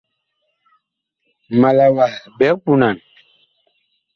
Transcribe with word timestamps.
Ma 1.59 1.69
la 1.77 1.85
wa 1.95 2.05
biig 2.37 2.57
punan. 2.63 2.95